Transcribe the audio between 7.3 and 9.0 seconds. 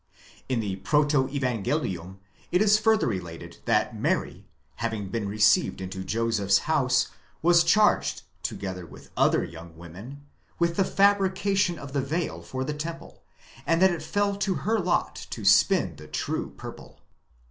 was charged, together